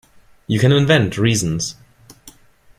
[0.47, 1.75] You can invent reasons.